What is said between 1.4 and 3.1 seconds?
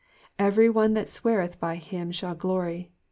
by him shall glory.''''